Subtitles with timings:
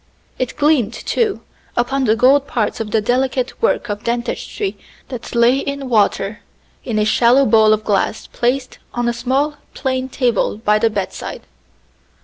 [0.39, 1.41] It gleamed, too,
[1.77, 4.75] upon the gold parts of the delicate work of dentistry
[5.09, 6.39] that lay in water
[6.83, 11.43] in a shallow bowl of glass placed on a small, plain table by the bedside.